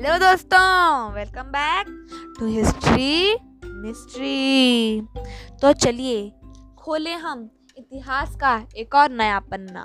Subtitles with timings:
[0.00, 1.86] Hello दोस्तों welcome back
[2.38, 3.34] to history
[3.64, 5.00] mystery
[5.62, 6.32] तो चलिए,
[6.78, 9.82] खोले हम इतिहास का एक और नया पन्ना।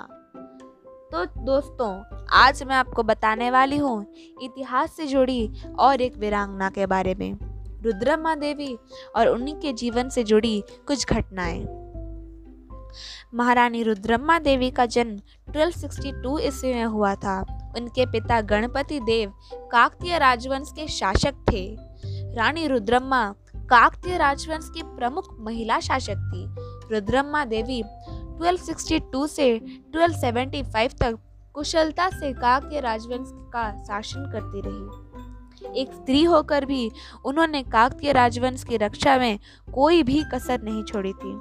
[1.12, 1.90] तो दोस्तों,
[2.32, 4.06] आज मैं आपको बताने वाली हूँ
[4.42, 7.32] इतिहास से जुड़ी और एक वीरांगना के बारे में।
[7.84, 8.76] रुद्रमा देवी
[9.16, 11.62] और उन्हीं के जीवन से जुड़ी कुछ घटनाएँ।
[13.34, 15.18] महारानी रुद्रम्मा देवी का जन्म
[15.52, 19.32] 1262 ईस्वी में हुआ था। उनके पिता गणपति देव
[19.72, 21.76] काकतीय राजवंश के शासक थे।
[22.34, 26.46] रानी रुद्रम्मा काकतीय राजवंश की प्रमुख महिला शासक थी।
[26.94, 27.82] रुद्रम्मा देवी
[28.40, 29.60] 1262 से
[29.96, 31.18] 1275 तक
[31.54, 35.06] कुशलता से काकतीय राजवंश का शासन करती रही।
[35.80, 36.90] एक स्त्री होकर भी
[37.24, 39.38] उन्होंने काकतीय राजवंश की रक्षा में
[39.74, 41.32] कोई भी कसर नहीं छोड़ी थी।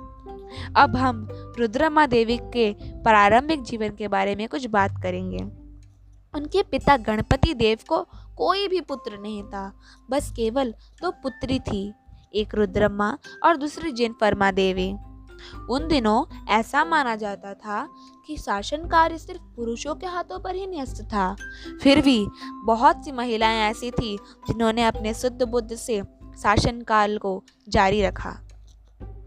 [0.76, 5.65] अब हम रुद्रमा देवी के प्रारंभिक जीवन के बारे में कुछ बात करेंगे।
[6.36, 9.74] उनके पिता गणपति देव को कोई भी पुत्र नहीं था,
[10.10, 11.94] बस केवल दो तो पुत्री थी,
[12.36, 14.96] एक रुद्रम्मा और दूसरी जिनफरमा देवी।
[15.70, 17.90] उन दिनों ऐसा माना जाता था
[18.27, 21.36] कि शासन कार्य सिर्फ़ पुरुषों के हाथों पर ही न्यस्त था।
[21.84, 22.27] फिर भी
[22.66, 26.02] बहुत सी महिलाएँ ऐसी थी जिन्होंने अपने शुद्ध बुद्ध से
[26.42, 28.45] शासन काल को जारी रखा।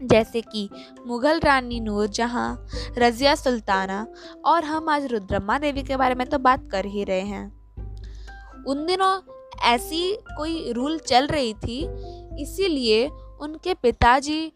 [0.01, 0.69] जैसे कि
[1.07, 4.05] मुगल रानी नूर जहाँ रजिया सुल्ताना
[4.45, 7.47] और हम आज रुद्रम्मा देवी के बारे में तो बात कर ही रहे हैं।
[8.67, 9.19] उन दिनों
[9.63, 11.79] ऐसी कोई रूल चल रही थी,
[12.41, 13.07] इसीलिए
[13.41, 14.51] उनके पिताजी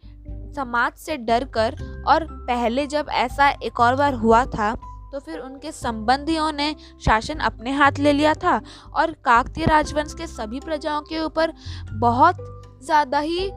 [0.56, 1.76] समाज से डर कर
[2.08, 4.74] और पहले जब ऐसा एक और बार हुआ था
[5.12, 8.60] तो फिर उनके संबंधियों ने शासन अपने हाथ ले लिया था
[8.94, 11.52] और काकतीय राजवंश के सभी प्रजाओं के ऊपर
[11.92, 12.36] बहुत
[12.84, 13.50] ज़्यादा ही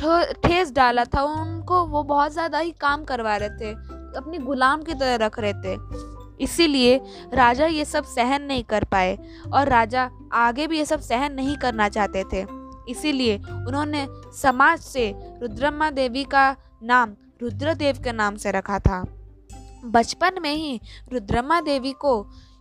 [0.00, 3.70] ठेस डाला था, उनको वो बहुत ज़्यादा ही काम करवा रहे थे,
[4.16, 5.76] अपनी गुलाम की तरह रख रहे थे।
[6.44, 6.96] इसीलिए
[7.34, 9.16] राजा ये सब सहन नहीं कर पाए
[9.52, 12.44] और राजा आगे भी ये सब सहन नहीं करना चाहते थे।
[12.88, 15.10] इसीलिए उन्होंने समाज से
[15.42, 19.04] रुद्रम्मा देवी का नाम रुद्रदेव के नाम से रखा था।
[19.84, 20.80] बचपन में ही
[21.12, 22.20] रुद्रम्मा देवी को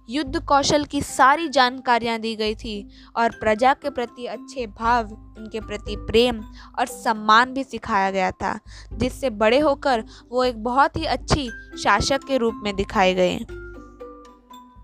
[0.10, 5.60] युद्ध कौशल की सारी जानकारियाँ दी गई थी और प्रजा के प्रति अच्छे भाव, उनके
[5.60, 6.42] प्रति प्रेम
[6.80, 8.60] और सम्मान भी सिखाया गया था,
[8.94, 11.50] जिससे बड़े होकर वो एक बहुत ही अच्छी
[11.84, 13.38] शासक के रूप में दिखाए गए।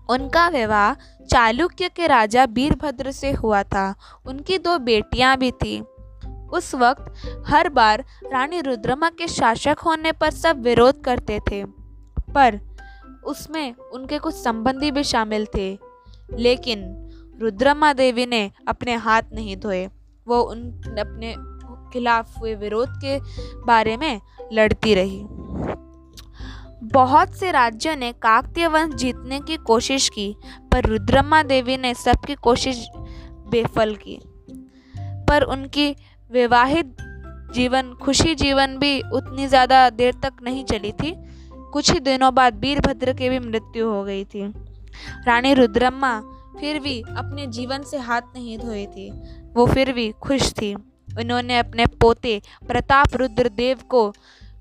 [0.08, 0.94] उनका विवाह
[1.24, 3.94] चालुक्य के राजा वीरभद्र से हुआ था।
[4.26, 5.82] उनकी दो बेटियाँ भी थीं।
[6.46, 7.14] उस वक्त
[7.46, 11.64] हर बार रानी रुद्रमा के शासक होने पर सब विरोध करते थे।
[12.34, 12.75] पर
[13.26, 15.78] उसमें उनके कुछ संबंधी भी शामिल थे।
[16.38, 16.84] लेकिन
[17.40, 19.86] रुद्रमा देवी ने अपने हाथ नहीं धोए।
[20.26, 20.60] वो उन,
[20.98, 21.34] अपने
[21.92, 23.18] खिलाफ हुए विरोध के
[23.66, 24.20] बारे में
[24.52, 25.26] लड़ती रही।
[26.92, 30.36] बहुत से राज्यों ने काकतीय वंश जीतने की कोशिश की,
[30.72, 32.86] पर रुद्रमा देवी ने सबकी कोशिश
[33.50, 34.18] बेफल की।
[35.28, 35.96] पर उनकी
[36.30, 36.96] विवाहित
[37.54, 41.25] जीवन, खुशी जीवन भी उतनी ज़्यादा देर तक नहीं चली थी।
[41.76, 44.52] कुछ ही दिनों बाद वीरभद्र की भी मृत्यु हो गई थी।
[45.26, 46.20] रानी रुद्रम्मा
[46.60, 49.10] फिर भी अपने जीवन से हाथ नहीं धोए थी।
[49.54, 54.14] वो फिर भी खुश थी। उन्होंने अपने पोते प्रताप रुद्रदेव को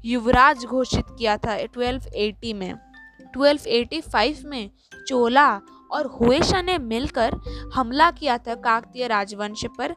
[0.06, 2.74] युवराज घोषित किया था 1280 में।
[3.36, 4.70] 1285 में
[5.08, 5.62] चोला
[5.92, 7.32] और हुएशा ने मिलकर
[7.76, 9.96] हमला किया था काकतीय राजवंश पर,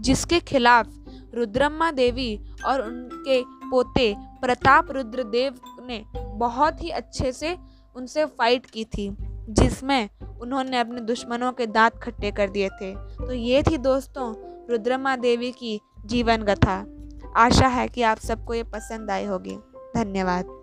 [0.00, 0.86] जिसके खिलाफ
[1.34, 7.56] रुद्रम्मा देवी और उनके पोते प्रताप रुद्रदेव ने बहुत ही अच्छे से
[7.96, 9.16] उनसे फाइट की थी,
[9.48, 10.08] जिसमें
[10.40, 14.34] उन्होंने अपने दुश्मनों के दांत खट्टे कर दिए थे। तो ये थी दोस्तों
[14.70, 16.84] रुद्रमा देवी की जीवन कथा।
[17.36, 19.56] आशा है कि आप सबको ये पसंद आई होगी।
[19.96, 20.57] धन्यवाद।